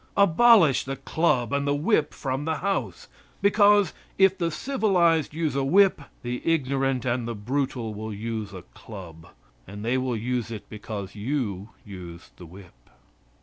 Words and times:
Abolish 0.17 0.85
the 0.85 0.95
club 0.95 1.53
and 1.53 1.67
the 1.67 1.75
whip 1.75 2.11
from 2.11 2.45
the 2.45 2.55
house, 2.55 3.07
because, 3.39 3.93
if 4.17 4.35
the 4.35 4.49
civilized 4.49 5.31
use 5.31 5.55
a 5.55 5.63
whip, 5.63 6.01
the 6.23 6.41
ignorant 6.43 7.05
and 7.05 7.27
the 7.27 7.35
brutal 7.35 7.93
will 7.93 8.11
use 8.11 8.51
a 8.51 8.63
club, 8.73 9.27
and 9.67 9.85
they 9.85 9.99
will 9.99 10.17
use 10.17 10.49
it 10.49 10.67
because 10.69 11.13
you 11.13 11.69
use 11.85 12.31
the 12.37 12.47
whip. 12.47 12.89